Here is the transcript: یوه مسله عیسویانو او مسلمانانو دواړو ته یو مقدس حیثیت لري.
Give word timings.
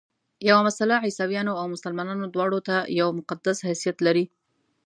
یوه 0.47 0.61
مسله 0.67 0.95
عیسویانو 1.05 1.53
او 1.59 1.65
مسلمانانو 1.75 2.25
دواړو 2.33 2.59
ته 2.67 2.75
یو 2.99 3.07
مقدس 3.19 3.57
حیثیت 3.69 3.97
لري. 4.07 4.25